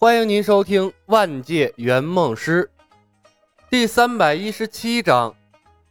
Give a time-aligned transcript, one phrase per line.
[0.00, 2.70] 欢迎您收听《万界圆梦师》
[3.68, 5.34] 第三百一十七章，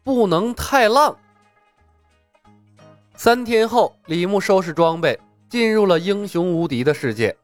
[0.02, 1.18] 不能太浪。
[3.18, 7.36] 三天后，李牧收拾装备，进入了英雄无敌的世界。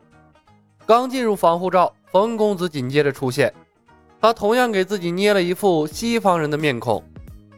[0.86, 3.54] 刚进入防护罩，冯公子紧接着出现。
[4.22, 7.04] 他同样给自己捏了一副西方人的面孔，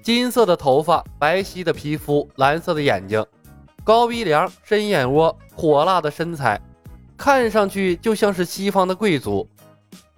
[0.02, 3.24] 金色的头发，白皙的皮肤，蓝色的眼睛，
[3.84, 6.60] 高鼻梁，深眼窝，火辣的身材。
[7.18, 9.48] 看上去就像是西方的贵族，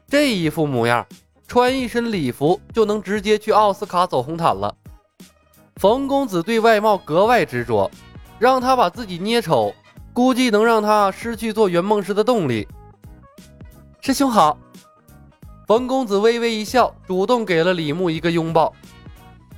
[0.08, 1.06] 这一副模样，
[1.48, 4.74] 穿一身礼服就能直接去奥斯卡走红毯了。
[5.76, 7.90] 冯公子对外貌格外执着，
[8.40, 9.74] 让他把自己捏丑，
[10.12, 12.68] 估计能让他失去做圆梦师的动力。
[14.02, 14.58] 师兄好，
[15.68, 18.74] 冯公子微微一笑，主动给了李牧一个拥抱。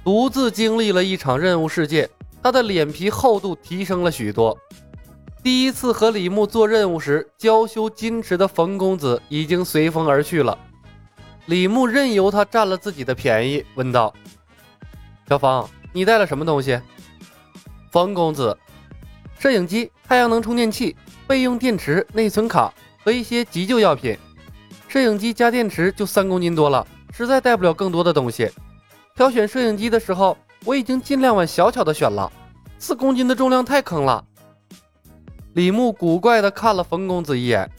[0.03, 2.09] 独自经历了一场任务世界，
[2.43, 4.57] 他的脸皮厚度提升了许多。
[5.41, 10.57] 第一次和李牧做任务时，娇羞矜持的冯公子已经随风而去了。
[11.45, 14.13] 李牧任由他占了自己的便宜，问道
[15.29, 16.79] ：“小冯，你带了什么东西？”
[17.89, 18.55] 冯公子
[19.39, 20.93] ：“摄影机、太阳能充电器、
[21.25, 24.17] 备用电池、内存卡和一些急救药品。
[24.89, 28.51] 摄影机加电池就三公斤多了，实在带不了更多的东西。
[29.15, 32.29] 挑选摄影机的时候，我已经尽量往小巧的选了，
[32.77, 34.25] 四公斤的重量太坑了。”
[35.53, 37.69] 李牧古怪地看了冯公子一眼，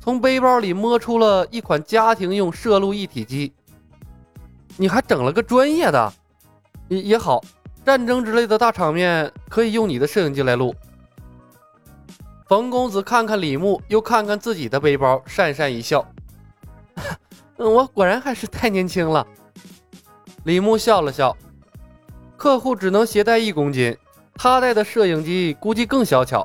[0.00, 3.52] 从背包里摸出了一款家庭用摄录一体机。
[4.76, 6.12] 你还整了个专业的，
[6.88, 7.40] 也也好，
[7.84, 10.74] 战争之类的大场面可以用你的摄影机来录。
[12.48, 16.04] 冯公子看看李牧，又看看自己的背包，讪讪一笑
[17.56, 19.24] ：“我果然还是太年轻了。”
[20.44, 21.36] 李牧笑了笑
[22.36, 23.96] ：“客户只能携带一公斤，
[24.34, 26.44] 他带的摄影机估计更小巧。”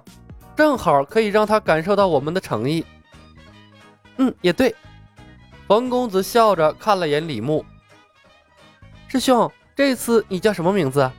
[0.56, 2.86] 正好可以让他感受到我们的诚意。
[4.18, 4.74] 嗯，也对。
[5.68, 7.66] 冯公子笑着看了眼李牧，
[9.08, 11.12] 师兄，这次你叫什么名字？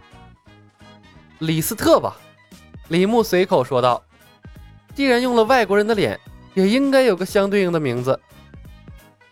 [1.40, 2.16] 李斯特吧。
[2.88, 4.02] 李牧随口说道。
[4.94, 6.18] 既然用了外国人的脸，
[6.54, 8.18] 也应该有个相对应的名字。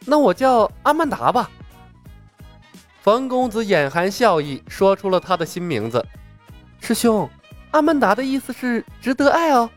[0.04, 1.48] 那我叫阿曼达吧。
[3.00, 6.04] 冯公子眼含笑意，说出了他的新名字。
[6.80, 7.30] 师兄，
[7.70, 9.70] 阿曼达的意思是值得爱哦。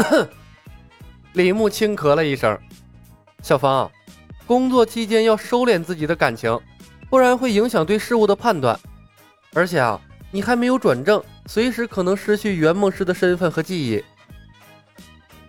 [1.34, 2.58] 李牧轻咳了一声
[3.42, 3.90] ：“小芳，
[4.46, 6.58] 工作期间要收敛自己的感情，
[7.08, 8.78] 不然会影响对事物的判断。
[9.52, 10.00] 而且啊，
[10.30, 14.02] 你还没有转正，随时可能失去圆梦师的身份和记忆。”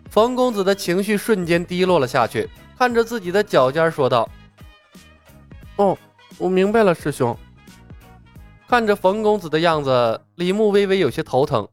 [0.09, 4.29] 冯公子的情绪瞬间低落了下去，看着自己的脚尖说道
[5.77, 5.97] ：“哦，
[6.37, 7.37] 我明白了，师兄。”
[8.67, 11.67] 看着冯公子的样子，李牧微微有些头疼。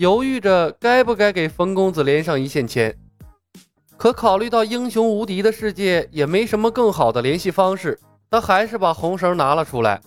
[0.00, 2.96] 犹豫着该不该给冯公子连上一线牵，
[3.98, 8.00] 可考虑到英雄无敌的世界也没什么更好的联系方式，
[8.30, 10.00] 他还是把红绳拿了出来。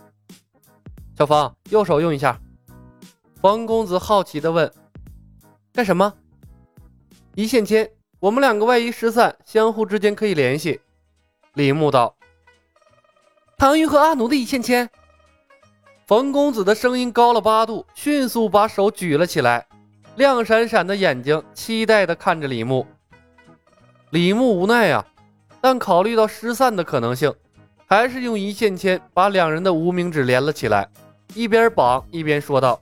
[1.15, 2.41] 小芳，右手用一下。
[3.39, 4.73] 冯公子好奇地问
[5.71, 6.11] ：“干什么？”
[7.35, 7.87] 一线牵，
[8.19, 10.81] 我们两个万一失散，相互之间可以联系。
[11.53, 12.15] 李牧道
[13.59, 14.89] ：“唐玉和阿奴的一线牵。”
[16.07, 19.67] 冯公子的声音高了八度，迅速把手举了起来。
[20.15, 22.85] 亮闪闪的眼睛，期待地看着李牧。
[24.11, 25.03] 李牧无奈啊，
[25.59, 27.33] 但考虑到失散的可能性，
[27.87, 30.87] 还是用一线牵把两人的无名指连了起来，
[31.33, 32.79] 一边绑一边说道：“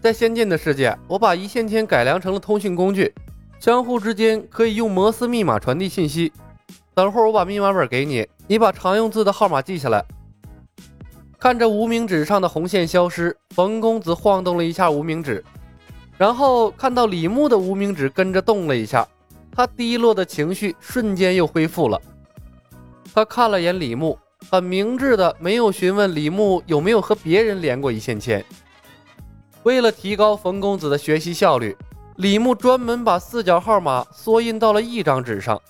[0.00, 3.12] 在仙剑的世界，我把一线牵改良成了通讯工具，
[3.58, 6.32] 相互之间可以用摩斯密码传递信息。
[6.94, 10.04] 等会儿我把密码本给你，你把常用字的号码记下来。”
[11.40, 15.44] 看着无名指上的红线消失，冯公子晃动了一下无名指。
[16.18, 19.06] 然后看到李牧的无名指跟着动了一下，
[19.52, 22.00] 他低落的情绪瞬间又恢复了。
[23.14, 24.18] 他看了眼李牧，
[24.50, 28.44] 很明智的没有询问李牧有没有和别人连过一线牵。
[29.62, 31.76] 为了提高冯公子的学习效率，
[32.16, 35.60] 李牧专门把四角号码缩印到了一张纸上。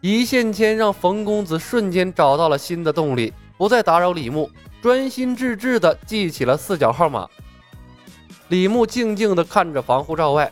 [0.00, 4.50] 一线牵让冯公子瞬间找到了新的动力，不再打扰李牧，
[4.82, 7.28] 专心致志的记起了四角号码。
[8.48, 10.50] 李牧静静地看着防护罩外，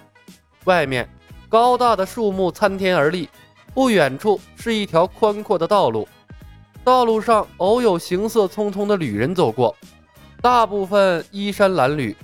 [0.65, 1.09] 外面
[1.49, 3.29] 高大的树木参天而立，
[3.73, 6.07] 不远处是一条宽阔的道路，
[6.85, 9.75] 道路上偶有行色匆匆的旅人走过，
[10.43, 12.15] 大部分衣衫褴褛，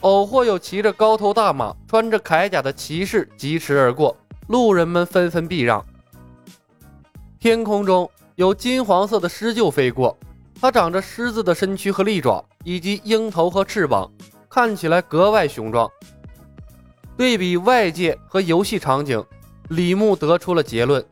[0.00, 4.16] 偶或有骑着高头大马、穿着铠甲的骑士疾驰而过，
[4.48, 5.84] 路人们纷纷避让。
[7.38, 10.18] 天空中有金黄色的狮鹫飞过，
[10.60, 14.10] 它长着狮子的身躯和利爪，以及鹰头和翅膀。
[14.56, 15.86] 看起来格外雄壮。
[17.14, 19.22] 对比外界和游戏场景，
[19.68, 21.04] 李牧得出了结论：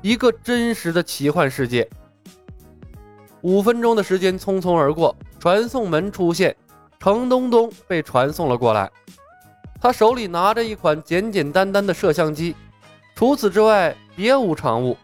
[0.00, 1.90] 一个真实的奇幻世界。
[3.40, 6.54] 五分钟的时间匆匆而过，传送门出现，
[7.00, 8.88] 程东东被传送了过来。
[9.80, 12.54] 他手里拿着一款简简单单的摄像机，
[13.16, 14.96] 除此之外别无长物。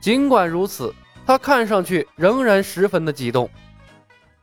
[0.00, 0.94] 尽管如此，
[1.26, 3.50] 他看上去仍然十分的激动。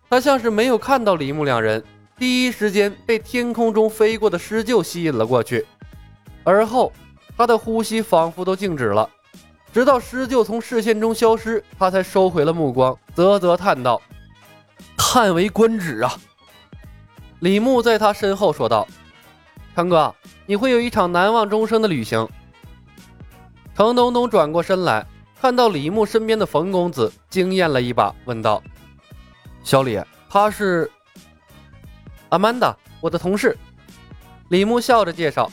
[0.10, 1.82] 他像是没有看到李牧两人，
[2.24, 5.66] 第一时间被天空中飞过的狮鹫吸引了过去，
[6.46, 6.90] 而后。
[7.36, 9.10] 他的呼吸仿佛都静止了，
[9.74, 14.02] 直到狮鹫从视线中消失，他才收回了目光，啧啧叹道
[14.96, 16.14] ：“叹为观止啊！”
[17.42, 18.88] 李牧在他身后说道
[19.76, 20.16] ：“成哥，
[20.46, 22.26] 你会有一场难忘终生的旅行。”
[23.76, 25.06] 程东东转过身来，
[25.42, 28.64] 看到李牧身边的冯公子，惊艳了一把，问道
[29.62, 30.00] ：“小李，
[30.30, 30.90] 他是？”
[32.34, 33.56] 阿曼达，我的同事。
[34.50, 35.52] 李牧笑着介绍。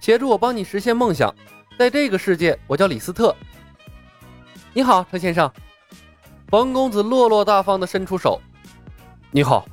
[0.00, 1.32] 协助我帮你实现梦想，
[1.78, 3.34] 在这个世界，我叫李斯特。
[4.72, 5.48] 你好，陈先生。
[6.48, 8.40] 冯公子落落大方地伸出手。
[9.30, 9.64] 你好。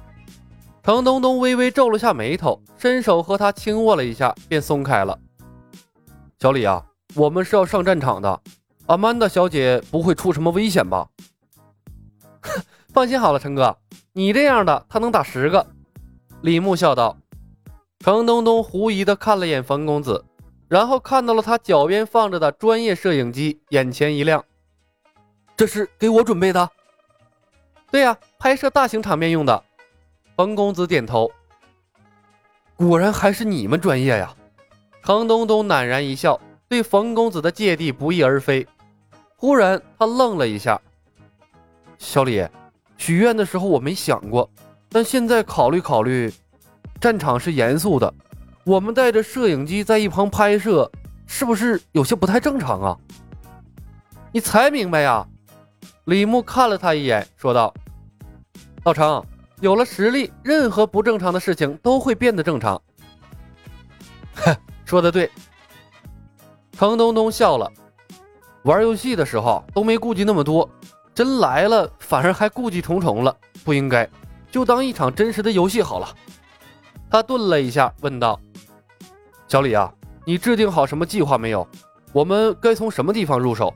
[0.83, 5.17] 程东东微微皱了下眉头，伸手和他轻握了一下，便松开了。
[6.39, 8.39] 小李啊，我们是要上战场的，
[8.85, 11.07] 阿曼达小姐不会出什么危险吧？
[12.93, 13.75] 放心好了，陈哥，
[14.13, 15.65] 你这样的他能打十个。
[16.45, 17.17] 李牧笑道。
[18.01, 20.23] 程东东狐疑地看了眼冯公子，
[20.67, 24.45] 然后看到了他脚边放着的专业摄影机，眼前一亮。
[25.57, 26.69] 这是给我准备的？
[27.89, 29.63] 对呀，拍摄大型场面用的。
[30.37, 31.31] 冯公子点头。
[32.75, 34.35] 果然还是你们专业呀！
[35.03, 38.67] 程东东赧然一笑，对冯公子的芥蒂不翼而飞。
[39.35, 40.79] 忽然，他愣了一下。
[41.97, 42.47] 小李，
[42.97, 44.47] 许愿的时候我没想过，
[44.95, 46.33] 但现在考虑考虑。
[47.01, 48.11] 战场是严肃的，
[48.63, 50.89] 我们带着摄影机在一旁拍摄，
[51.27, 52.97] 是不是有些不太正常啊？
[54.31, 55.27] 你才明白呀！
[56.05, 57.73] 李牧看了他一眼，说道
[58.85, 59.21] ：“老程，
[59.59, 62.81] 有了实力，任何不正常的事情都会变得正常。
[64.35, 64.55] ”哼，
[64.85, 65.29] 说的对。
[66.71, 67.69] 程东东笑了，
[68.63, 70.67] 玩游戏的时候都没顾及那么多，
[71.13, 74.09] 真来了反而还顾忌重重了，不应该，
[74.55, 76.15] 就当一场真实的游戏好了。
[77.11, 78.39] 他顿了一下，问道
[79.49, 79.93] ：“小李啊，
[80.23, 81.67] 你制定好什么计划没有？
[82.13, 83.73] 我们该从什么地方入手？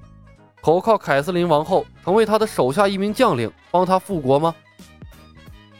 [0.63, 4.55] 投靠凯瑟琳王后，成为她的手下一名将领，帮她复国吗？”“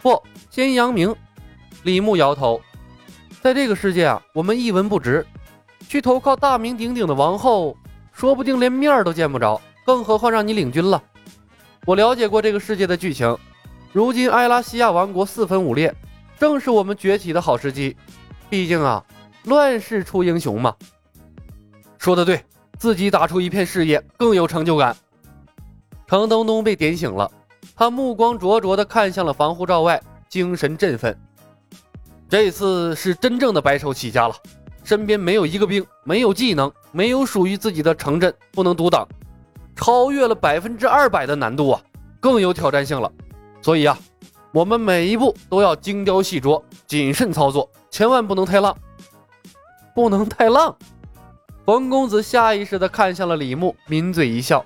[0.04, 1.16] 不，先扬名。”
[1.84, 2.60] 李牧摇头。
[3.42, 5.25] “在这个世界啊，我们一文不值。
[5.88, 7.74] 去投靠大名鼎鼎的王后，
[8.12, 11.02] 说不定连面都见不着，更何况让你领军了。
[11.86, 13.38] 我了解过这个世界的剧情，
[13.92, 15.94] 如今埃拉西亚王国四分五裂。”
[16.40, 17.98] 正是我们崛起的好时机，
[18.50, 19.04] 毕竟啊，
[19.44, 20.74] 乱世出英雄嘛。
[21.98, 22.42] 说的对，
[22.78, 24.96] 自己打出一片事业更有成就感。
[26.08, 27.30] 程东东被点醒了，
[27.76, 31.14] 他目光灼灼地看向了防护罩外，精神振奋。
[32.30, 34.36] 这次是真正的白手起家了，
[34.86, 39.06] 身边没有一个兵，没有技能，没有属于自己的城镇，不能独挡，
[39.76, 41.82] 超越了百分之二百的难度啊，
[42.22, 43.12] 更有挑战性了。
[43.62, 43.98] 所以啊。
[44.52, 48.76] 我们每一步都要精雕细琢、谨慎操作，千万不能太浪，
[49.94, 50.76] 不能太浪。
[51.68, 54.66] 冯公子下意识地看向了李牧，抿嘴一笑。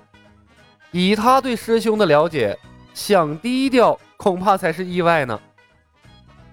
[0.90, 2.58] 以他对师兄的了解，
[2.94, 5.38] 想低调恐怕才是意外呢。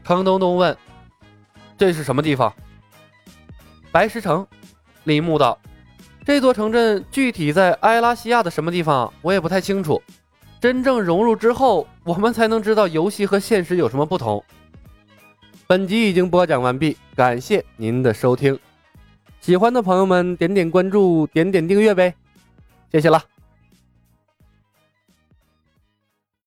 [0.04, 0.78] 程东东问
[1.80, 2.54] ：“这是什么地方？”
[3.94, 4.46] 白石城。
[5.06, 5.58] 李牧道
[6.26, 10.04] ：“这座城镇具体在埃拉西亚的什么地方，我也不太清楚。”
[10.62, 14.44] 真正融入之后，我们才能知道游戏和现实有什么不同。
[15.66, 18.58] 本集已经播讲完毕，感谢您的收听。
[19.40, 22.14] 喜欢的朋友们点点关注，点点订阅呗，
[22.92, 23.31] 谢谢了。